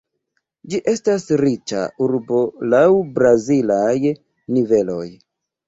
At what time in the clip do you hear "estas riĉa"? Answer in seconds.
0.91-1.83